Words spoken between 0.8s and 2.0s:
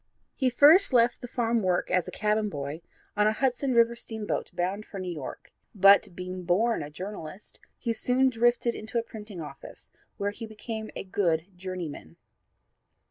left the farm work